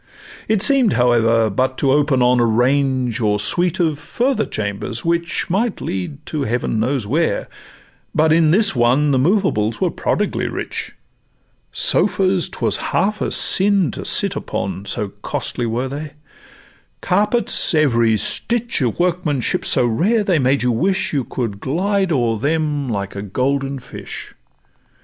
[0.47, 5.47] It seem'd, however, but to open on A range or suite of further chambers, which
[5.47, 7.45] Might lead to heaven knows where;
[8.15, 10.95] but in this one The movables were prodigally rich:
[11.71, 16.13] Sofas 'twas half a sin to sit upon, So costly were they;
[17.01, 22.39] carpets every stitch Of workmanship so rare, they made you wish You could glide o'er
[22.39, 24.33] them like a golden fish.